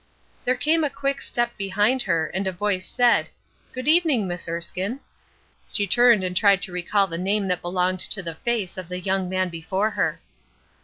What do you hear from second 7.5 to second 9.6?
belonged to the face of the young man